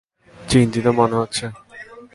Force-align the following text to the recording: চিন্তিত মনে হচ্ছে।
চিন্তিত 0.49 0.85
মনে 0.99 1.15
হচ্ছে। 1.15 1.45